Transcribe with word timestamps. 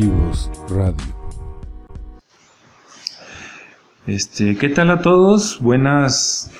Creativos 0.00 0.50
Radio. 0.70 0.96
Este, 4.06 4.56
¿qué 4.56 4.70
tal 4.70 4.90
a 4.90 5.02
todos? 5.02 5.60
Buenas 5.60 6.50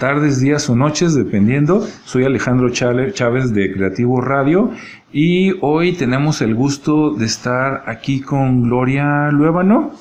tardes, 0.00 0.40
días 0.40 0.68
o 0.68 0.74
noches, 0.74 1.14
dependiendo. 1.14 1.86
Soy 2.04 2.24
Alejandro 2.24 2.70
Chávez 2.70 3.54
de 3.54 3.72
Creativo 3.72 4.20
Radio 4.20 4.72
y 5.12 5.52
hoy 5.60 5.92
tenemos 5.92 6.42
el 6.42 6.56
gusto 6.56 7.10
de 7.10 7.26
estar 7.26 7.84
aquí 7.86 8.20
con 8.20 8.64
Gloria 8.64 9.30
Luébano, 9.30 9.92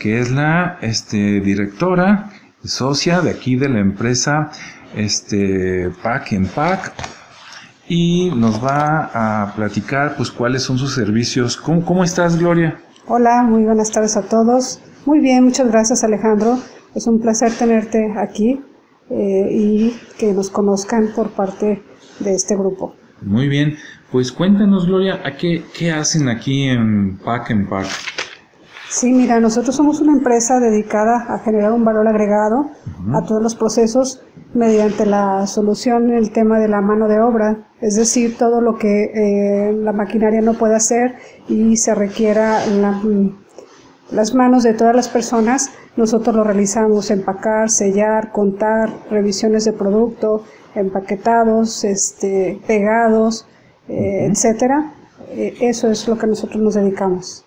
que 0.00 0.18
es 0.18 0.32
la 0.32 0.78
este, 0.80 1.40
directora, 1.40 2.30
socia 2.64 3.20
de 3.20 3.30
aquí 3.30 3.54
de 3.54 3.68
la 3.68 3.78
empresa 3.78 4.50
este, 4.96 5.90
Pack 6.02 6.32
en 6.32 6.46
Pack 6.46 7.15
y 7.88 8.30
nos 8.30 8.62
va 8.62 9.10
a 9.12 9.54
platicar 9.54 10.16
pues 10.16 10.30
cuáles 10.30 10.62
son 10.62 10.78
sus 10.78 10.94
servicios. 10.94 11.56
¿Cómo, 11.56 11.84
cómo 11.84 12.04
estás, 12.04 12.38
Gloria? 12.38 12.78
Hola, 13.06 13.42
muy 13.42 13.64
buenas 13.64 13.90
tardes 13.90 14.16
a 14.16 14.22
todos. 14.22 14.80
Muy 15.04 15.20
bien, 15.20 15.44
muchas 15.44 15.68
gracias, 15.68 16.02
Alejandro. 16.02 16.58
Es 16.94 17.06
un 17.06 17.20
placer 17.20 17.52
tenerte 17.52 18.12
aquí 18.18 18.60
eh, 19.10 19.48
y 19.50 19.96
que 20.18 20.32
nos 20.32 20.50
conozcan 20.50 21.10
por 21.14 21.30
parte 21.30 21.82
de 22.18 22.34
este 22.34 22.56
grupo. 22.56 22.94
Muy 23.22 23.48
bien, 23.48 23.76
pues 24.10 24.32
cuéntanos, 24.32 24.86
Gloria, 24.86 25.20
¿a 25.24 25.36
qué, 25.36 25.62
qué 25.76 25.92
hacen 25.92 26.28
aquí 26.28 26.64
en 26.64 27.18
Pack 27.18 27.50
en 27.50 27.68
Pack? 27.68 27.86
Sí, 28.88 29.12
mira, 29.12 29.40
nosotros 29.40 29.74
somos 29.74 30.00
una 30.00 30.12
empresa 30.12 30.60
dedicada 30.60 31.26
a 31.28 31.38
generar 31.40 31.72
un 31.72 31.84
valor 31.84 32.06
agregado 32.06 32.70
a 33.14 33.22
todos 33.22 33.42
los 33.42 33.56
procesos 33.56 34.22
mediante 34.54 35.04
la 35.04 35.46
solución 35.46 36.10
en 36.10 36.16
el 36.16 36.30
tema 36.30 36.60
de 36.60 36.68
la 36.68 36.80
mano 36.80 37.08
de 37.08 37.20
obra, 37.20 37.68
es 37.80 37.96
decir, 37.96 38.38
todo 38.38 38.60
lo 38.60 38.78
que 38.78 39.04
eh, 39.04 39.72
la 39.72 39.92
maquinaria 39.92 40.40
no 40.40 40.54
puede 40.54 40.76
hacer 40.76 41.16
y 41.48 41.76
se 41.76 41.94
requiera 41.94 42.60
las 44.10 44.34
manos 44.34 44.62
de 44.62 44.72
todas 44.72 44.94
las 44.94 45.08
personas, 45.08 45.70
nosotros 45.96 46.34
lo 46.36 46.44
realizamos, 46.44 47.10
empacar, 47.10 47.70
sellar, 47.70 48.30
contar, 48.30 48.90
revisiones 49.10 49.64
de 49.64 49.72
producto, 49.72 50.44
empaquetados, 50.74 51.84
este, 51.84 52.60
pegados, 52.66 53.46
eh, 53.88 54.28
etcétera. 54.30 54.92
Eh, 55.30 55.56
eso 55.60 55.90
es 55.90 56.06
lo 56.06 56.16
que 56.16 56.26
nosotros 56.26 56.62
nos 56.62 56.74
dedicamos. 56.74 57.45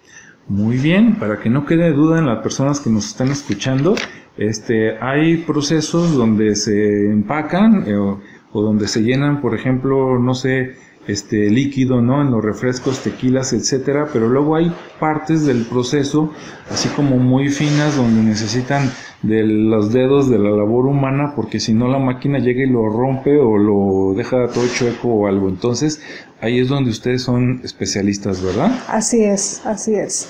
Muy 0.49 0.77
bien, 0.77 1.19
para 1.19 1.39
que 1.39 1.47
no 1.47 1.63
quede 1.63 1.91
duda 1.91 2.17
en 2.17 2.25
las 2.25 2.39
personas 2.39 2.79
que 2.79 2.89
nos 2.89 3.05
están 3.05 3.29
escuchando, 3.29 3.93
este, 4.35 4.97
hay 4.97 5.37
procesos 5.37 6.15
donde 6.15 6.55
se 6.55 7.05
empacan 7.05 7.83
eh, 7.85 7.95
o, 7.95 8.19
donde 8.51 8.87
se 8.87 9.03
llenan, 9.03 9.41
por 9.41 9.53
ejemplo, 9.53 10.17
no 10.17 10.33
sé, 10.33 10.75
este 11.05 11.51
líquido, 11.51 12.01
¿no? 12.01 12.23
En 12.23 12.31
los 12.31 12.43
refrescos, 12.43 13.03
tequilas, 13.03 13.53
etcétera, 13.53 14.07
pero 14.11 14.27
luego 14.27 14.55
hay 14.55 14.73
partes 14.99 15.45
del 15.45 15.65
proceso, 15.65 16.33
así 16.71 16.89
como 16.89 17.17
muy 17.17 17.49
finas, 17.49 17.95
donde 17.95 18.23
necesitan 18.23 18.89
de 19.21 19.43
los 19.43 19.91
dedos 19.91 20.29
de 20.29 20.39
la 20.39 20.51
labor 20.51 20.85
humana, 20.85 21.33
porque 21.35 21.59
si 21.59 21.73
no 21.73 21.87
la 21.87 21.99
máquina 21.99 22.39
llega 22.39 22.63
y 22.63 22.69
lo 22.69 22.89
rompe 22.89 23.37
o 23.37 23.57
lo 23.57 24.13
deja 24.15 24.47
todo 24.47 24.65
chueco 24.67 25.09
o 25.09 25.27
algo. 25.27 25.49
Entonces, 25.49 26.01
ahí 26.41 26.59
es 26.59 26.69
donde 26.69 26.91
ustedes 26.91 27.23
son 27.23 27.61
especialistas, 27.63 28.41
¿verdad? 28.41 28.71
Así 28.87 29.23
es, 29.23 29.65
así 29.65 29.95
es. 29.95 30.29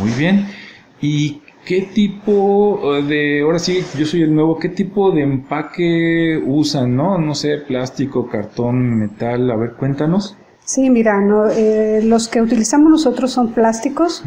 Muy 0.00 0.10
bien. 0.12 0.46
¿Y 1.00 1.42
¿Qué 1.64 1.82
tipo 1.82 2.96
eh, 2.96 3.02
de, 3.02 3.42
ahora 3.42 3.58
sí, 3.58 3.84
yo 3.96 4.06
soy 4.06 4.22
el 4.22 4.34
nuevo, 4.34 4.58
qué 4.58 4.70
tipo 4.70 5.10
de 5.12 5.22
empaque 5.22 6.42
usan, 6.44 6.96
no? 6.96 7.18
No 7.18 7.34
sé, 7.34 7.58
plástico, 7.58 8.28
cartón, 8.28 8.98
metal, 8.98 9.50
a 9.50 9.56
ver, 9.56 9.74
cuéntanos. 9.74 10.36
Sí, 10.64 10.88
mira, 10.88 11.20
no, 11.20 11.48
eh, 11.48 12.00
los 12.02 12.28
que 12.28 12.40
utilizamos 12.40 12.90
nosotros 12.90 13.32
son 13.32 13.52
plásticos, 13.52 14.24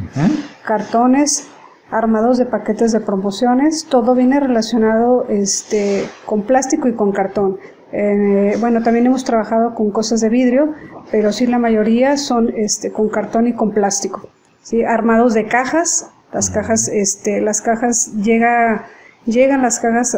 cartones, 0.63 1.47
armados 1.93 2.37
de 2.37 2.45
paquetes 2.45 2.91
de 2.91 2.99
promociones, 2.99 3.85
todo 3.85 4.15
viene 4.15 4.39
relacionado 4.39 5.25
este, 5.29 6.05
con 6.25 6.41
plástico 6.41 6.87
y 6.87 6.93
con 6.93 7.11
cartón. 7.11 7.57
Eh, 7.91 8.57
bueno, 8.59 8.81
también 8.81 9.05
hemos 9.05 9.23
trabajado 9.23 9.75
con 9.75 9.91
cosas 9.91 10.19
de 10.21 10.29
vidrio, 10.29 10.73
pero 11.11 11.31
sí 11.31 11.45
la 11.45 11.59
mayoría 11.59 12.17
son 12.17 12.51
este, 12.55 12.91
con 12.91 13.09
cartón 13.09 13.47
y 13.47 13.53
con 13.53 13.71
plástico. 13.71 14.27
¿sí? 14.63 14.83
Armados 14.83 15.35
de 15.35 15.45
cajas, 15.45 16.09
las 16.33 16.49
cajas, 16.49 16.87
este, 16.87 17.39
las 17.39 17.61
cajas 17.61 18.13
llega, 18.23 18.87
llegan 19.25 19.61
las 19.61 19.79
cajas 19.79 20.15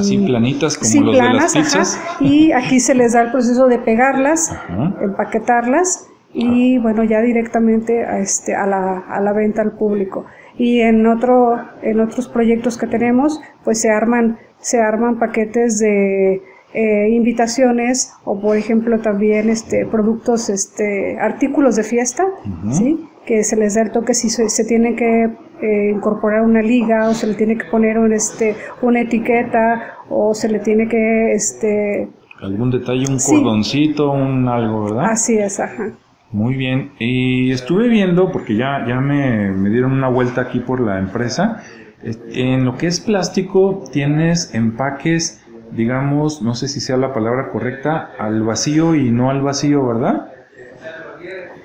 así 0.00 0.18
planitas 0.26 0.76
como 0.76 1.02
los 1.02 1.16
de 1.16 1.22
las 1.22 1.52
pizzas. 1.52 2.00
y 2.18 2.50
aquí 2.52 2.80
se 2.80 2.94
les 2.94 3.12
da 3.12 3.20
el 3.20 3.30
proceso 3.30 3.68
de 3.68 3.78
pegarlas, 3.78 4.52
empaquetarlas 5.00 6.07
y 6.32 6.78
bueno 6.78 7.04
ya 7.04 7.20
directamente 7.20 8.04
a 8.04 8.18
este 8.18 8.54
a 8.54 8.66
la, 8.66 8.98
a 8.98 9.20
la 9.20 9.32
venta 9.32 9.62
al 9.62 9.72
público. 9.72 10.26
Y 10.56 10.80
en 10.80 11.06
otro 11.06 11.56
en 11.82 12.00
otros 12.00 12.28
proyectos 12.28 12.76
que 12.76 12.86
tenemos 12.86 13.40
pues 13.64 13.80
se 13.80 13.90
arman 13.90 14.38
se 14.58 14.80
arman 14.80 15.18
paquetes 15.18 15.78
de 15.78 16.42
eh, 16.74 17.08
invitaciones 17.10 18.12
o 18.24 18.40
por 18.40 18.56
ejemplo 18.56 18.98
también 19.00 19.48
este 19.48 19.86
productos 19.86 20.50
este 20.50 21.18
artículos 21.18 21.76
de 21.76 21.84
fiesta, 21.84 22.24
¿sí? 22.72 23.08
que 23.28 23.44
se 23.44 23.56
les 23.56 23.74
da 23.74 23.82
el 23.82 23.92
toque 23.92 24.14
si 24.14 24.30
se, 24.30 24.64
tiene 24.64 24.96
que 24.96 25.24
eh, 25.60 25.90
incorporar 25.94 26.40
una 26.40 26.62
liga 26.62 27.10
o 27.10 27.14
se 27.14 27.26
le 27.26 27.34
tiene 27.34 27.58
que 27.58 27.64
poner 27.66 27.98
un, 27.98 28.14
este, 28.14 28.56
una 28.80 29.02
etiqueta 29.02 29.98
o 30.08 30.32
se 30.32 30.48
le 30.48 30.60
tiene 30.60 30.88
que... 30.88 31.32
Este, 31.32 32.08
Algún 32.40 32.70
detalle, 32.70 33.04
un 33.06 33.18
cordoncito, 33.18 34.12
un 34.12 34.48
algo, 34.48 34.84
¿verdad? 34.84 35.10
Así 35.10 35.36
es, 35.36 35.60
ajá. 35.60 35.90
Muy 36.30 36.54
bien. 36.54 36.92
Y 36.98 37.50
estuve 37.52 37.88
viendo, 37.88 38.30
porque 38.32 38.56
ya, 38.56 38.84
ya 38.86 39.00
me, 39.00 39.50
me 39.50 39.70
dieron 39.70 39.92
una 39.92 40.08
vuelta 40.08 40.42
aquí 40.42 40.60
por 40.60 40.80
la 40.80 40.98
empresa, 40.98 41.62
en 42.02 42.64
lo 42.64 42.76
que 42.76 42.86
es 42.86 43.00
plástico 43.00 43.84
tienes 43.92 44.54
empaques, 44.54 45.40
digamos, 45.72 46.42
no 46.42 46.54
sé 46.54 46.68
si 46.68 46.80
sea 46.80 46.96
la 46.96 47.12
palabra 47.12 47.50
correcta, 47.50 48.10
al 48.18 48.42
vacío 48.42 48.94
y 48.94 49.10
no 49.10 49.30
al 49.30 49.42
vacío, 49.42 49.86
¿verdad? 49.86 50.32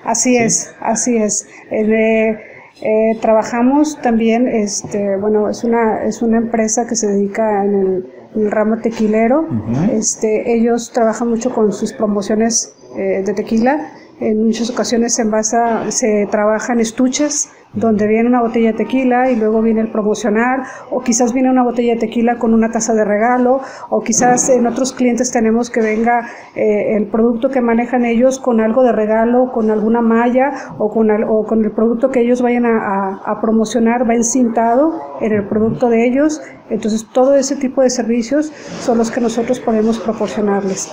Así 0.04 0.36
es, 0.36 0.74
así 0.80 1.16
es. 1.16 1.48
Eh, 1.70 2.36
eh, 2.82 3.18
trabajamos 3.20 4.00
también, 4.02 4.48
este, 4.48 5.16
bueno, 5.16 5.48
es 5.48 5.64
una, 5.64 6.04
es 6.04 6.20
una 6.20 6.38
empresa 6.38 6.86
que 6.86 6.96
se 6.96 7.06
dedica 7.06 7.64
en 7.64 7.74
el, 7.74 8.50
ramo 8.50 8.78
tequilero. 8.78 9.46
este, 9.92 10.52
ellos 10.54 10.90
trabajan 10.92 11.28
mucho 11.28 11.54
con 11.54 11.72
sus 11.72 11.92
promociones 11.92 12.74
eh, 12.98 13.22
de 13.24 13.32
tequila. 13.32 13.92
En 14.20 14.44
muchas 14.44 14.70
ocasiones 14.70 15.14
se, 15.14 15.22
envasa, 15.22 15.90
se 15.90 16.28
trabajan 16.30 16.80
estuches 16.80 17.50
donde 17.74 18.06
viene 18.06 18.28
una 18.28 18.40
botella 18.40 18.72
de 18.72 18.78
tequila 18.78 19.30
y 19.30 19.36
luego 19.36 19.60
viene 19.60 19.80
el 19.80 19.90
promocionar, 19.90 20.62
o 20.90 21.00
quizás 21.00 21.32
viene 21.32 21.50
una 21.50 21.64
botella 21.64 21.94
de 21.94 22.00
tequila 22.00 22.38
con 22.38 22.54
una 22.54 22.70
taza 22.70 22.94
de 22.94 23.04
regalo, 23.04 23.60
o 23.90 24.00
quizás 24.00 24.48
en 24.48 24.66
otros 24.66 24.92
clientes 24.92 25.30
tenemos 25.32 25.70
que 25.70 25.80
venga 25.80 26.28
eh, 26.54 26.96
el 26.96 27.06
producto 27.08 27.50
que 27.50 27.60
manejan 27.60 28.04
ellos 28.04 28.38
con 28.38 28.60
algo 28.60 28.82
de 28.82 28.92
regalo, 28.92 29.50
con 29.52 29.70
alguna 29.70 30.00
malla 30.00 30.52
o 30.78 30.88
con, 30.88 31.10
o 31.10 31.44
con 31.44 31.64
el 31.64 31.72
producto 31.72 32.10
que 32.10 32.20
ellos 32.20 32.42
vayan 32.42 32.66
a, 32.66 33.20
a, 33.24 33.40
promocionar, 33.40 34.08
va 34.08 34.14
encintado 34.14 35.18
en 35.20 35.32
el 35.32 35.48
producto 35.48 35.88
de 35.88 36.06
ellos. 36.06 36.40
Entonces 36.70 37.06
todo 37.12 37.34
ese 37.34 37.56
tipo 37.56 37.82
de 37.82 37.90
servicios 37.90 38.52
son 38.80 38.98
los 38.98 39.10
que 39.10 39.20
nosotros 39.20 39.58
podemos 39.58 39.98
proporcionarles. 39.98 40.92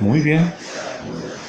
Muy 0.00 0.20
bien. 0.20 0.40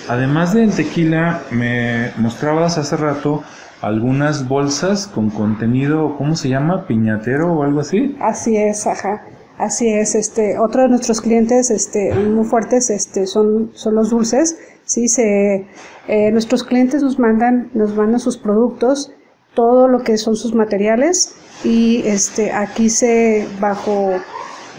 Además 0.09 0.53
del 0.53 0.71
tequila, 0.71 1.41
me 1.51 2.11
mostrabas 2.17 2.77
hace 2.77 2.95
rato 2.95 3.43
algunas 3.81 4.47
bolsas 4.47 5.07
con 5.07 5.29
contenido, 5.29 6.15
¿cómo 6.17 6.35
se 6.35 6.49
llama? 6.49 6.87
Piñatero 6.87 7.53
o 7.53 7.63
algo 7.63 7.81
así. 7.81 8.15
Así 8.21 8.55
es, 8.57 8.87
ajá. 8.87 9.23
Así 9.57 9.89
es, 9.89 10.13
este, 10.13 10.59
otro 10.59 10.83
de 10.83 10.89
nuestros 10.89 11.19
clientes, 11.19 11.71
este, 11.71 12.13
muy 12.13 12.45
fuertes, 12.45 12.91
este, 12.91 13.25
son, 13.25 13.71
son 13.73 13.95
los 13.95 14.11
dulces, 14.11 14.55
sí, 14.85 15.07
se, 15.07 15.65
eh, 16.07 16.31
nuestros 16.31 16.63
clientes 16.63 17.01
nos 17.01 17.17
mandan, 17.17 17.71
nos 17.73 17.95
mandan 17.95 18.19
sus 18.19 18.37
productos, 18.37 19.11
todo 19.55 19.87
lo 19.87 20.03
que 20.03 20.17
son 20.17 20.35
sus 20.35 20.53
materiales 20.53 21.33
y, 21.63 22.03
este, 22.05 22.51
aquí 22.51 22.91
se, 22.91 23.47
bajo 23.59 24.11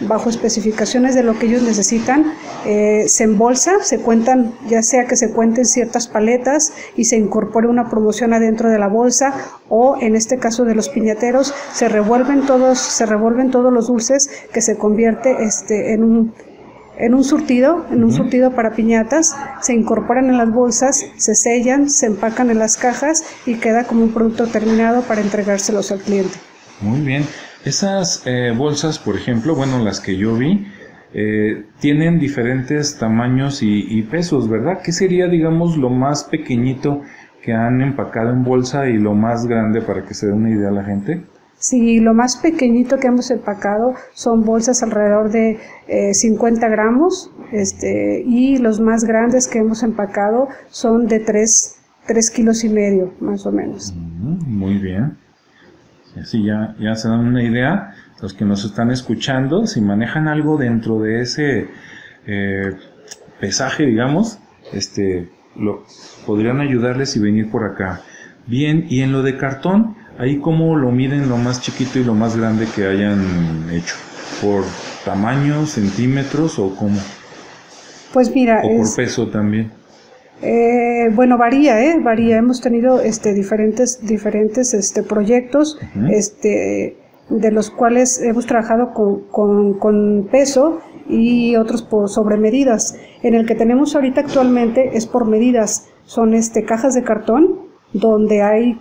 bajo 0.01 0.29
especificaciones 0.29 1.15
de 1.15 1.23
lo 1.23 1.37
que 1.37 1.47
ellos 1.47 1.63
necesitan, 1.63 2.33
eh, 2.65 3.05
se 3.07 3.23
embolsa, 3.23 3.83
se 3.83 3.99
cuentan, 3.99 4.53
ya 4.67 4.81
sea 4.81 5.05
que 5.05 5.15
se 5.15 5.31
cuenten 5.31 5.65
ciertas 5.65 6.07
paletas 6.07 6.73
y 6.95 7.05
se 7.05 7.17
incorpore 7.17 7.67
una 7.67 7.89
promoción 7.89 8.33
adentro 8.33 8.69
de 8.69 8.79
la 8.79 8.87
bolsa 8.87 9.33
o 9.69 9.97
en 9.99 10.15
este 10.15 10.37
caso 10.37 10.65
de 10.65 10.75
los 10.75 10.89
piñateros 10.89 11.53
se 11.73 11.89
revuelven 11.89 12.45
todos, 12.45 12.79
se 12.79 13.05
revuelven 13.05 13.51
todos 13.51 13.71
los 13.73 13.87
dulces 13.87 14.29
que 14.53 14.61
se 14.61 14.77
convierte 14.77 15.43
este 15.43 15.93
en 15.93 16.03
un 16.03 16.33
en 16.99 17.13
un 17.13 17.23
surtido, 17.23 17.85
en 17.91 18.03
un 18.03 18.11
surtido 18.11 18.51
para 18.51 18.71
piñatas, 18.71 19.33
se 19.61 19.73
incorporan 19.73 20.29
en 20.29 20.37
las 20.37 20.51
bolsas, 20.51 21.05
se 21.15 21.33
sellan, 21.33 21.89
se 21.89 22.07
empacan 22.07 22.49
en 22.49 22.59
las 22.59 22.75
cajas 22.75 23.23
y 23.45 23.55
queda 23.55 23.85
como 23.85 24.03
un 24.03 24.13
producto 24.13 24.47
terminado 24.47 25.01
para 25.03 25.21
entregárselos 25.21 25.93
al 25.93 26.01
cliente. 26.01 26.37
Muy 26.81 26.99
bien. 26.99 27.25
Esas 27.65 28.23
eh, 28.25 28.53
bolsas, 28.55 28.99
por 28.99 29.15
ejemplo, 29.15 29.53
bueno, 29.53 29.79
las 29.79 29.99
que 29.99 30.15
yo 30.15 30.35
vi, 30.35 30.65
eh, 31.13 31.65
tienen 31.79 32.19
diferentes 32.19 32.97
tamaños 32.97 33.59
y, 33.61 34.01
pesos, 34.03 34.49
¿verdad? 34.49 34.79
¿Qué 34.83 34.91
sería, 34.91 35.27
digamos, 35.27 35.75
lo 35.75 35.89
más 35.89 36.23
pequeñito 36.23 37.01
que 37.43 37.53
han 37.53 37.81
empacado 37.81 38.31
en 38.31 38.43
bolsa 38.43 38.87
y 38.87 38.97
lo 38.97 39.13
más 39.13 39.45
grande 39.45 39.81
para 39.81 40.05
que 40.05 40.13
se 40.13 40.27
dé 40.27 40.33
una 40.33 40.51
idea 40.51 40.69
a 40.69 40.71
la 40.71 40.83
gente? 40.83 41.23
Sí, 41.57 41.99
lo 41.99 42.13
más 42.13 42.37
pequeñito 42.37 42.99
que 42.99 43.07
hemos 43.07 43.29
empacado 43.31 43.93
son 44.13 44.45
bolsas 44.45 44.81
alrededor 44.81 45.29
de 45.29 45.59
50 46.13 46.65
eh, 46.65 46.69
gramos 46.69 47.31
este, 47.51 48.23
y 48.25 48.57
los 48.59 48.79
más 48.79 49.03
grandes 49.03 49.47
que 49.47 49.59
hemos 49.59 49.83
empacado 49.83 50.47
son 50.69 51.07
de 51.07 51.19
3, 51.19 51.75
kilos 52.33 52.63
y 52.63 52.69
medio, 52.69 53.13
más 53.19 53.45
o 53.45 53.51
menos. 53.51 53.93
Mm, 53.93 54.57
muy 54.57 54.77
bien. 54.77 55.17
Así 56.17 56.43
ya, 56.43 56.75
ya 56.79 56.95
se 56.95 57.07
dan 57.07 57.19
una 57.19 57.43
idea. 57.43 57.95
Los 58.21 58.33
que 58.33 58.45
nos 58.45 58.65
están 58.65 58.91
escuchando, 58.91 59.65
si 59.67 59.81
manejan 59.81 60.27
algo 60.27 60.57
dentro 60.57 60.99
de 60.99 61.21
ese 61.21 61.67
eh, 62.25 62.75
pesaje, 63.39 63.85
digamos, 63.85 64.39
este, 64.73 65.29
lo, 65.55 65.85
podrían 66.25 66.59
ayudarles 66.59 67.15
y 67.15 67.19
venir 67.19 67.49
por 67.49 67.63
acá. 67.63 68.01
Bien, 68.45 68.85
y 68.89 69.01
en 69.01 69.11
lo 69.11 69.23
de 69.23 69.37
cartón, 69.37 69.95
ahí 70.17 70.39
cómo 70.39 70.75
lo 70.75 70.91
miden 70.91 71.29
lo 71.29 71.37
más 71.37 71.61
chiquito 71.61 71.99
y 71.99 72.03
lo 72.03 72.13
más 72.13 72.35
grande 72.35 72.67
que 72.75 72.87
hayan 72.87 73.69
hecho, 73.71 73.95
por 74.41 74.63
tamaño, 75.05 75.65
centímetros 75.65 76.59
o 76.59 76.75
cómo. 76.75 76.99
Pues 78.11 78.33
mira, 78.33 78.61
o 78.63 78.77
por 78.77 78.95
peso 78.95 79.27
también. 79.27 79.78
Eh, 80.41 81.09
bueno, 81.13 81.37
varía, 81.37 81.83
¿eh? 81.83 81.99
Varía. 81.99 82.37
Hemos 82.37 82.61
tenido 82.61 83.01
este, 83.01 83.33
diferentes, 83.33 84.05
diferentes 84.05 84.73
este, 84.73 85.03
proyectos, 85.03 85.79
este, 86.11 86.97
de 87.29 87.51
los 87.51 87.69
cuales 87.69 88.21
hemos 88.21 88.45
trabajado 88.45 88.93
con, 88.93 89.27
con, 89.29 89.79
con 89.79 90.27
peso 90.31 90.79
y 91.07 91.55
otros 91.55 91.81
por 91.81 92.09
sobre 92.09 92.37
medidas. 92.37 92.97
En 93.23 93.33
el 93.33 93.45
que 93.45 93.55
tenemos 93.55 93.95
ahorita 93.95 94.21
actualmente 94.21 94.91
es 94.95 95.05
por 95.05 95.25
medidas. 95.25 95.87
Son 96.05 96.33
este, 96.33 96.63
cajas 96.63 96.93
de 96.93 97.03
cartón 97.03 97.67
donde 97.93 98.41
hay 98.41 98.79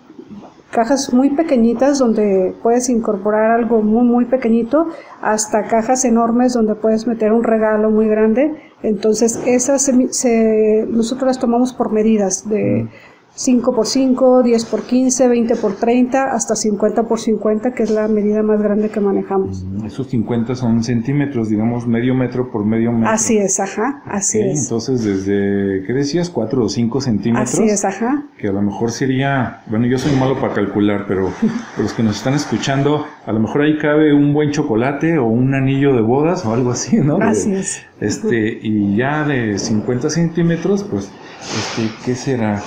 cajas 0.70 1.12
muy 1.12 1.30
pequeñitas 1.30 1.98
donde 1.98 2.54
puedes 2.62 2.88
incorporar 2.88 3.50
algo 3.50 3.82
muy 3.82 4.06
muy 4.06 4.24
pequeñito 4.26 4.88
hasta 5.22 5.64
cajas 5.64 6.04
enormes 6.04 6.52
donde 6.52 6.74
puedes 6.74 7.06
meter 7.06 7.32
un 7.32 7.44
regalo 7.44 7.90
muy 7.90 8.08
grande. 8.08 8.54
Entonces 8.82 9.40
esas 9.46 9.90
se, 10.10 10.86
nosotros 10.88 11.26
las 11.26 11.38
tomamos 11.38 11.72
por 11.72 11.92
medidas 11.92 12.48
de 12.48 12.88
5 13.34 13.72
por 13.72 13.86
5, 13.86 14.42
10 14.42 14.64
por 14.64 14.82
15, 14.82 15.28
20 15.28 15.56
por 15.56 15.76
30, 15.76 16.32
hasta 16.32 16.56
50 16.56 17.04
por 17.04 17.20
50, 17.20 17.72
que 17.72 17.84
es 17.84 17.90
la 17.90 18.08
medida 18.08 18.42
más 18.42 18.60
grande 18.60 18.88
que 18.88 18.98
manejamos. 18.98 19.64
Esos 19.86 20.08
50 20.08 20.56
son 20.56 20.82
centímetros, 20.82 21.48
digamos 21.48 21.86
medio 21.86 22.14
metro 22.14 22.50
por 22.50 22.64
medio 22.64 22.90
metro. 22.90 23.10
Así 23.10 23.38
es, 23.38 23.60
ajá, 23.60 24.02
así 24.06 24.40
es. 24.40 24.62
Entonces, 24.64 25.04
desde, 25.04 25.84
¿qué 25.86 25.92
decías? 25.92 26.30
4 26.30 26.64
o 26.64 26.68
5 26.68 27.00
centímetros. 27.00 27.54
Así 27.54 27.62
es, 27.62 27.84
ajá. 27.84 28.24
Que 28.38 28.48
a 28.48 28.52
lo 28.52 28.60
mejor 28.60 28.90
sería, 28.90 29.62
bueno, 29.66 29.86
yo 29.86 29.98
soy 29.98 30.16
malo 30.16 30.40
para 30.40 30.54
calcular, 30.54 31.04
pero 31.06 31.30
los 31.78 31.92
que 31.92 32.02
nos 32.02 32.16
están 32.16 32.34
escuchando, 32.34 33.06
a 33.24 33.32
lo 33.32 33.38
mejor 33.38 33.62
ahí 33.62 33.78
cabe 33.78 34.12
un 34.12 34.34
buen 34.34 34.50
chocolate 34.50 35.18
o 35.18 35.26
un 35.26 35.54
anillo 35.54 35.94
de 35.94 36.02
bodas 36.02 36.44
o 36.44 36.52
algo 36.52 36.72
así, 36.72 36.96
¿no? 36.96 37.18
Así 37.20 37.52
es. 37.52 37.82
Este, 38.00 38.58
y 38.62 38.96
ya 38.96 39.24
de 39.24 39.58
50 39.58 40.10
centímetros, 40.10 40.82
pues 40.84 41.10
este, 41.40 41.90
¿qué 42.04 42.14
será? 42.14 42.62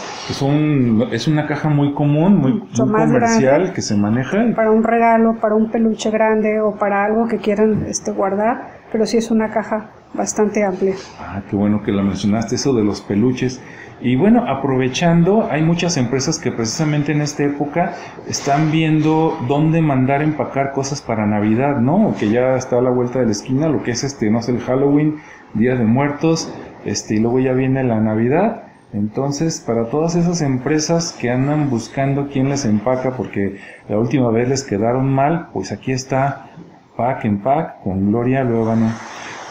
Es, 1.11 1.21
es 1.21 1.27
una 1.27 1.47
caja 1.47 1.69
muy 1.69 1.93
común, 1.93 2.37
muy, 2.37 2.63
comercial 2.75 3.73
que 3.73 3.81
se 3.81 3.95
maneja. 3.95 4.53
Para 4.55 4.71
un 4.71 4.83
regalo, 4.83 5.35
para 5.39 5.55
un 5.55 5.69
peluche 5.69 6.09
grande 6.09 6.59
o 6.59 6.75
para 6.75 7.05
algo 7.05 7.27
que 7.27 7.37
quieran 7.37 7.85
este, 7.87 8.11
guardar, 8.11 8.81
pero 8.91 9.05
sí 9.05 9.17
es 9.17 9.31
una 9.31 9.49
caja 9.49 9.91
bastante 10.13 10.63
amplia. 10.63 10.95
Ah, 11.19 11.41
qué 11.49 11.55
bueno 11.55 11.81
que 11.83 11.91
lo 11.91 12.03
mencionaste, 12.03 12.55
eso 12.55 12.73
de 12.73 12.83
los 12.83 13.01
peluches. 13.01 13.61
Y 14.03 14.15
bueno, 14.15 14.45
aprovechando, 14.47 15.47
hay 15.51 15.61
muchas 15.61 15.95
empresas 15.95 16.39
que 16.39 16.51
precisamente 16.51 17.11
en 17.11 17.21
esta 17.21 17.43
época 17.43 17.93
están 18.27 18.71
viendo 18.71 19.37
dónde 19.47 19.81
mandar 19.81 20.23
empacar 20.23 20.71
cosas 20.71 21.01
para 21.01 21.27
Navidad, 21.27 21.77
¿no? 21.77 22.15
Que 22.19 22.29
ya 22.29 22.55
está 22.55 22.79
a 22.79 22.81
la 22.81 22.89
vuelta 22.89 23.19
de 23.19 23.25
la 23.25 23.31
esquina, 23.31 23.69
lo 23.69 23.83
que 23.83 23.91
es 23.91 24.03
este, 24.03 24.31
no 24.31 24.41
sé, 24.41 24.53
el 24.53 24.59
Halloween, 24.59 25.17
Día 25.53 25.75
de 25.75 25.85
Muertos, 25.85 26.51
este, 26.83 27.15
y 27.15 27.19
luego 27.19 27.39
ya 27.39 27.53
viene 27.53 27.83
la 27.83 27.99
Navidad. 27.99 28.70
Entonces, 28.93 29.61
para 29.65 29.89
todas 29.89 30.15
esas 30.15 30.41
empresas 30.41 31.13
que 31.13 31.29
andan 31.29 31.69
buscando 31.69 32.27
quién 32.27 32.49
les 32.49 32.65
empaca 32.65 33.15
porque 33.15 33.57
la 33.87 33.97
última 33.97 34.29
vez 34.31 34.49
les 34.49 34.63
quedaron 34.63 35.13
mal, 35.13 35.47
pues 35.53 35.71
aquí 35.71 35.93
está 35.93 36.49
Pack 36.97 37.23
en 37.23 37.41
Pack 37.41 37.83
con 37.83 38.09
Gloria 38.09 38.43
Luevano. 38.43 38.91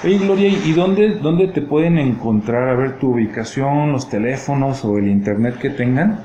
Oye 0.04 0.19
Gloria, 0.19 0.48
¿y 0.48 0.72
dónde, 0.72 1.16
dónde 1.16 1.48
te 1.48 1.62
pueden 1.62 1.98
encontrar? 1.98 2.69
A 2.69 2.75
ver 2.75 2.98
tu 2.98 3.12
ubicación, 3.12 3.92
los 3.92 4.10
teléfonos 4.10 4.84
o 4.84 4.98
el 4.98 5.08
internet 5.08 5.58
que 5.58 5.70
tengan. 5.70 6.20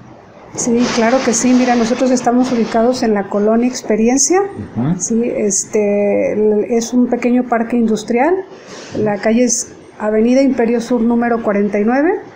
Sí, 0.53 0.85
claro 0.95 1.17
que 1.23 1.33
sí. 1.33 1.53
Mira, 1.53 1.75
nosotros 1.75 2.11
estamos 2.11 2.51
ubicados 2.51 3.03
en 3.03 3.13
la 3.13 3.27
colonia 3.27 3.67
Experiencia. 3.67 4.41
Sí, 4.97 5.21
este 5.23 6.77
es 6.77 6.93
un 6.93 7.07
pequeño 7.07 7.43
parque 7.43 7.77
industrial. 7.77 8.33
La 8.97 9.17
calle 9.17 9.43
es 9.43 9.73
Avenida 9.99 10.41
Imperio 10.41 10.79
Sur 10.79 11.01
número 11.01 11.43
49 11.43 12.34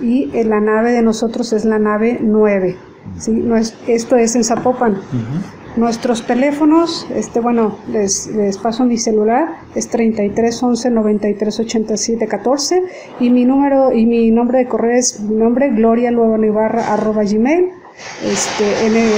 y 0.00 0.30
en 0.34 0.50
la 0.50 0.60
nave 0.60 0.92
de 0.92 1.02
nosotros 1.02 1.52
es 1.52 1.64
la 1.64 1.78
nave 1.78 2.18
9. 2.20 2.76
¿sí? 3.18 3.44
esto 3.86 4.16
es 4.16 4.36
en 4.36 4.44
Zapopan. 4.44 4.98
Nuestros 5.76 6.26
teléfonos, 6.26 7.06
este, 7.14 7.40
bueno, 7.40 7.78
les, 7.92 8.26
les, 8.28 8.58
paso 8.58 8.84
mi 8.84 8.98
celular, 8.98 9.48
es 9.76 9.88
33 9.88 10.62
11 10.62 10.90
93 10.90 11.60
87 11.60 12.26
14 12.26 12.82
y 13.20 13.30
mi 13.30 13.44
número 13.44 13.92
y 13.92 14.06
mi 14.06 14.30
nombre 14.32 14.58
de 14.58 14.66
correo 14.66 14.98
es 14.98 15.20
mi 15.20 15.36
nombre, 15.36 15.70
Gloria 15.70 16.10
Ibarra, 16.10 16.92
arroba 16.92 17.22
gmail, 17.22 17.68
este, 18.24 18.86
en, 18.86 18.96
el, 18.96 19.12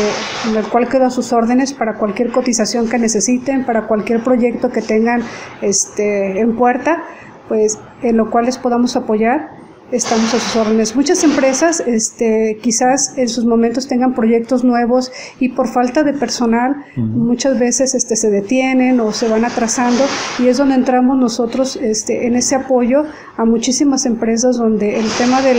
en 0.51 0.57
el 0.57 0.69
cual 0.69 0.89
quedo 0.89 1.07
a 1.07 1.11
sus 1.11 1.33
órdenes 1.33 1.73
para 1.73 1.95
cualquier 1.95 2.31
cotización 2.31 2.89
que 2.89 2.99
necesiten, 2.99 3.65
para 3.65 3.87
cualquier 3.87 4.23
proyecto 4.23 4.71
que 4.71 4.83
tengan 4.83 5.23
este, 5.63 6.41
en 6.41 6.57
puerta, 6.57 7.05
pues 7.49 7.79
en 8.03 8.19
lo 8.19 8.31
cual 8.31 8.47
les 8.47 8.59
podamos 8.59 8.97
apoyar 8.97 9.51
estamos 9.93 10.33
a 10.35 10.39
sus 10.39 10.57
órdenes. 10.57 10.97
Muchas 10.97 11.23
empresas 11.25 11.81
este, 11.81 12.59
quizás 12.63 13.17
en 13.17 13.29
sus 13.29 13.45
momentos 13.45 13.89
tengan 13.89 14.15
proyectos 14.15 14.65
nuevos 14.65 15.11
y 15.39 15.51
por 15.51 15.69
falta 15.69 16.03
de 16.03 16.13
personal 16.13 16.77
muchas 16.97 17.59
veces 17.59 17.95
este, 17.95 18.17
se 18.17 18.31
detienen 18.31 19.01
o 19.01 19.13
se 19.13 19.29
van 19.29 19.45
atrasando 19.45 20.05
y 20.39 20.47
es 20.47 20.59
donde 20.59 20.75
entramos 20.75 21.19
nosotros 21.19 21.77
este, 21.77 22.27
en 22.27 22.37
ese 22.37 22.57
apoyo 22.57 23.05
a 23.37 23.45
muchísimas 23.45 24.07
empresas 24.07 24.59
donde 24.59 24.99
el 24.99 25.07
tema 25.19 25.41
del, 25.41 25.59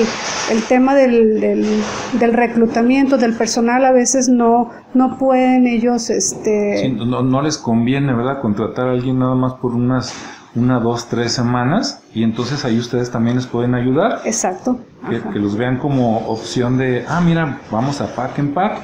el 0.51 0.63
tema 0.63 0.95
del, 0.95 1.39
del, 1.39 2.33
reclutamiento 2.33 3.17
del 3.17 3.33
personal 3.33 3.85
a 3.85 3.91
veces 3.91 4.29
no, 4.29 4.69
no 4.93 5.17
pueden 5.17 5.67
ellos... 5.67 6.09
Este... 6.09 6.89
no, 6.89 7.21
no 7.23 7.41
les 7.41 7.57
conviene, 7.57 8.13
¿verdad? 8.13 8.41
Contratar 8.41 8.87
a 8.87 8.91
alguien 8.91 9.19
nada 9.19 9.35
más 9.35 9.53
por 9.55 9.73
unas 9.73 10.13
una, 10.55 10.79
dos, 10.79 11.07
tres 11.07 11.31
semanas 11.31 12.03
y 12.13 12.23
entonces 12.23 12.65
ahí 12.65 12.77
ustedes 12.77 13.11
también 13.11 13.37
les 13.37 13.47
pueden 13.47 13.75
ayudar. 13.75 14.21
Exacto. 14.25 14.79
Que, 15.09 15.39
los 15.39 15.57
vean 15.57 15.77
como 15.77 16.19
opción 16.27 16.77
de, 16.77 17.05
ah, 17.07 17.21
mira, 17.21 17.59
vamos 17.71 18.01
a 18.01 18.15
Pack 18.15 18.39
en 18.39 18.53
Pack 18.53 18.81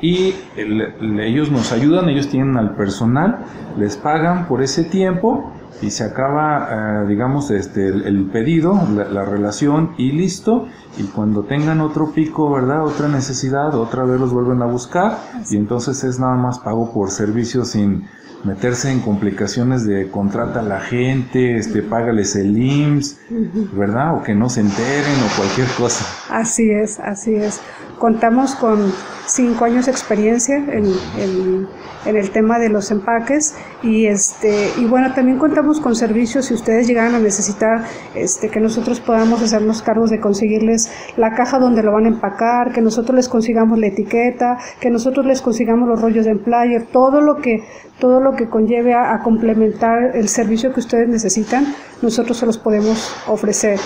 y 0.00 0.34
ellos 0.56 1.50
nos 1.50 1.72
ayudan, 1.72 2.08
ellos 2.08 2.28
tienen 2.28 2.56
al 2.56 2.74
personal, 2.74 3.44
les 3.76 3.96
pagan 3.96 4.46
por 4.46 4.62
ese 4.62 4.84
tiempo 4.84 5.52
y 5.80 5.90
se 5.90 6.04
acaba, 6.04 6.68
eh, 6.70 7.06
digamos, 7.06 7.50
este, 7.50 7.88
el, 7.88 8.26
pedido, 8.32 8.80
la, 8.94 9.24
relación 9.24 9.92
y 9.96 10.12
listo. 10.12 10.66
Y 10.98 11.04
cuando 11.04 11.44
tengan 11.44 11.80
otro 11.80 12.12
pico, 12.12 12.50
¿verdad? 12.50 12.84
Otra 12.84 13.08
necesidad, 13.08 13.74
otra 13.74 14.04
vez 14.04 14.18
los 14.18 14.32
vuelven 14.32 14.62
a 14.62 14.66
buscar 14.66 15.18
y 15.48 15.56
entonces 15.56 16.02
es 16.02 16.18
nada 16.18 16.34
más 16.34 16.58
pago 16.58 16.92
por 16.92 17.10
servicio 17.10 17.64
sin 17.64 18.06
meterse 18.44 18.90
en 18.90 19.00
complicaciones 19.00 19.84
de 19.84 20.10
contrata 20.10 20.60
a 20.60 20.62
la 20.62 20.80
gente, 20.80 21.56
este, 21.56 21.82
págales 21.82 22.36
el 22.36 22.56
IMSS, 22.56 23.18
¿verdad? 23.72 24.16
O 24.16 24.22
que 24.22 24.34
no 24.34 24.48
se 24.48 24.60
enteren 24.60 25.14
o 25.24 25.36
cualquier 25.36 25.68
cosa. 25.76 26.06
Así 26.30 26.70
es, 26.70 27.00
así 27.00 27.34
es. 27.34 27.60
Contamos 27.98 28.54
con 28.54 28.92
cinco 29.28 29.64
años 29.64 29.86
de 29.86 29.92
experiencia 29.92 30.56
en, 30.56 31.68
el 32.06 32.30
tema 32.30 32.58
de 32.58 32.70
los 32.70 32.90
empaques 32.90 33.54
y 33.82 34.06
este 34.06 34.70
y 34.78 34.86
bueno 34.86 35.12
también 35.12 35.38
contamos 35.38 35.80
con 35.80 35.94
servicios 35.94 36.46
si 36.46 36.54
ustedes 36.54 36.86
llegan 36.86 37.14
a 37.14 37.18
necesitar 37.18 37.84
este 38.14 38.48
que 38.48 38.60
nosotros 38.60 39.00
podamos 39.00 39.42
hacernos 39.42 39.82
cargos 39.82 40.08
de 40.08 40.18
conseguirles 40.18 40.90
la 41.16 41.34
caja 41.34 41.58
donde 41.58 41.82
lo 41.82 41.92
van 41.92 42.06
a 42.06 42.08
empacar 42.08 42.72
que 42.72 42.80
nosotros 42.80 43.14
les 43.14 43.28
consigamos 43.28 43.78
la 43.78 43.88
etiqueta 43.88 44.58
que 44.80 44.90
nosotros 44.90 45.26
les 45.26 45.42
consigamos 45.42 45.88
los 45.88 46.00
rollos 46.00 46.24
de 46.24 46.30
emplayer 46.30 46.86
todo 46.86 47.20
lo 47.20 47.36
que 47.36 47.62
todo 47.98 48.20
lo 48.20 48.34
que 48.34 48.48
conlleve 48.48 48.94
a, 48.94 49.18
complementar 49.22 50.16
el 50.16 50.28
servicio 50.28 50.72
que 50.72 50.80
ustedes 50.80 51.08
necesitan, 51.08 51.74
nosotros 52.00 52.38
se 52.38 52.46
los 52.46 52.56
podemos 52.56 53.12
ofrecer. 53.26 53.78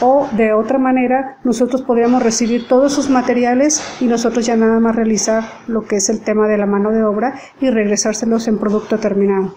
O 0.00 0.28
de 0.32 0.52
otra 0.52 0.78
manera, 0.78 1.38
nosotros 1.42 1.82
podríamos 1.82 2.22
recibir 2.22 2.68
todos 2.68 2.92
sus 2.92 3.10
materiales 3.10 3.82
y 4.00 4.06
nosotros 4.06 4.46
ya 4.46 4.56
nada 4.56 4.78
más 4.78 4.85
realizar 4.92 5.44
lo 5.66 5.82
que 5.82 5.96
es 5.96 6.08
el 6.08 6.20
tema 6.20 6.48
de 6.48 6.58
la 6.58 6.66
mano 6.66 6.90
de 6.90 7.04
obra 7.04 7.34
y 7.60 7.70
regresárselos 7.70 8.48
en 8.48 8.58
producto 8.58 8.98
terminado. 8.98 9.54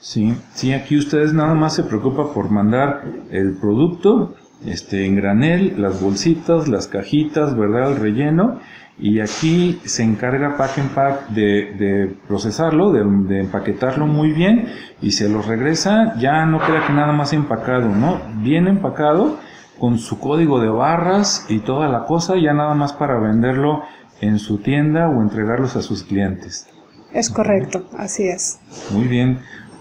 Sí, 0.00 0.36
sí, 0.52 0.74
aquí 0.74 0.98
ustedes 0.98 1.32
nada 1.32 1.54
más 1.54 1.74
se 1.74 1.82
preocupan 1.82 2.26
por 2.34 2.50
mandar 2.50 3.04
el 3.30 3.56
producto 3.56 4.34
este, 4.66 5.06
en 5.06 5.16
granel, 5.16 5.74
las 5.78 6.00
bolsitas, 6.00 6.68
las 6.68 6.88
cajitas, 6.88 7.56
¿verdad? 7.56 7.92
El 7.92 7.96
relleno. 7.96 8.60
Y 8.98 9.20
aquí 9.20 9.80
se 9.84 10.04
encarga 10.04 10.56
Pack 10.56 10.78
and 10.78 10.90
Pack 10.90 11.28
de, 11.30 11.74
de 11.78 12.16
procesarlo, 12.28 12.92
de, 12.92 13.02
de, 13.02 13.40
empaquetarlo 13.40 14.06
muy 14.06 14.30
bien 14.30 14.68
y 15.02 15.12
se 15.12 15.28
lo 15.28 15.42
regresa. 15.42 16.14
Ya 16.18 16.46
no 16.46 16.60
queda 16.60 16.86
que 16.86 16.92
nada 16.92 17.12
más 17.12 17.32
empacado, 17.32 17.88
¿no? 17.88 18.20
Bien 18.42 18.68
empacado 18.68 19.38
con 19.78 19.98
su 19.98 20.20
código 20.20 20.60
de 20.60 20.68
barras 20.68 21.46
y 21.48 21.60
toda 21.60 21.88
la 21.88 22.04
cosa, 22.04 22.34
ya 22.36 22.52
nada 22.52 22.74
más 22.74 22.92
para 22.92 23.18
venderlo 23.18 23.82
en 24.20 24.38
su 24.38 24.58
tienda 24.58 25.08
o 25.08 25.22
entregarlos 25.22 25.76
a 25.76 25.82
sus 25.82 26.02
clientes. 26.02 26.66
Es 27.12 27.30
correcto, 27.30 27.86
así 27.96 28.24
es. 28.24 28.58
Muy 28.90 29.06
bien. 29.06 29.38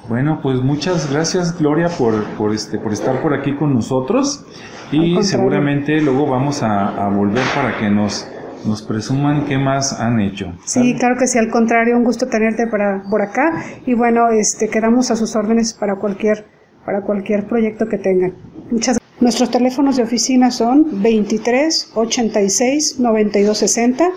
Bueno, 0.07 0.39
pues 0.43 0.61
muchas 0.61 1.11
gracias 1.11 1.57
Gloria 1.57 1.87
por, 1.87 2.23
por, 2.35 2.53
este, 2.53 2.77
por 2.77 2.91
estar 2.91 3.21
por 3.21 3.33
aquí 3.33 3.55
con 3.55 3.73
nosotros 3.73 4.45
y 4.91 5.23
seguramente 5.23 6.01
luego 6.01 6.27
vamos 6.27 6.61
a, 6.61 7.07
volver 7.07 7.43
para 7.55 7.77
que 7.79 7.89
nos, 7.89 8.27
nos 8.65 8.81
presuman 8.81 9.45
qué 9.45 9.57
más 9.57 9.99
han 9.99 10.19
hecho. 10.19 10.53
Sí, 10.65 10.95
claro 10.99 11.15
que 11.17 11.25
sí, 11.25 11.39
al 11.39 11.49
contrario, 11.49 11.97
un 11.97 12.03
gusto 12.03 12.27
tenerte 12.27 12.67
para, 12.67 13.03
por 13.09 13.21
acá 13.21 13.63
y 13.85 13.93
bueno, 13.93 14.29
este, 14.29 14.67
quedamos 14.67 15.09
a 15.09 15.15
sus 15.15 15.35
órdenes 15.35 15.73
para 15.73 15.95
cualquier, 15.95 16.45
para 16.85 17.01
cualquier 17.01 17.47
proyecto 17.47 17.87
que 17.87 17.97
tengan. 17.97 18.33
Muchas 18.69 18.99
Nuestros 19.23 19.51
teléfonos 19.51 19.95
de 19.95 20.03
oficina 20.03 20.51
son 20.51 21.01
23 21.01 21.91
86 21.95 22.99
92 22.99 23.57
60, 23.57 24.11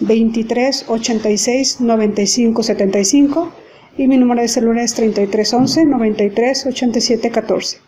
23 0.00 0.84
86 0.88 1.80
95 1.82 2.62
75 2.62 3.52
y 3.98 4.08
mi 4.08 4.16
número 4.16 4.40
de 4.40 4.48
celular 4.48 4.82
es 4.82 4.94
33 4.94 5.52
11 5.52 5.84
93 5.84 6.66
87 6.68 7.30
14. 7.30 7.80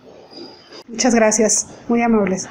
Muchas 0.88 1.14
gracias, 1.14 1.68
muy 1.88 2.02
amables. 2.02 2.46